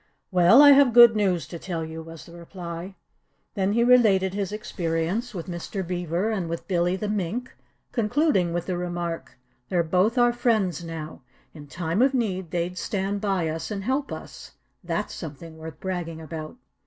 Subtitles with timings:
[0.31, 2.95] "Well, I have good news to tell you," was the reply.
[3.53, 5.85] Then he related his experience with Mr.
[5.87, 7.55] Beaver and with Billy the Mink,
[7.91, 9.37] concluding with the remark:
[9.69, 11.21] "They're both our friends now.
[11.53, 14.53] In time of need they'd stand by us and help us.
[14.83, 16.55] That's something worth bragging about."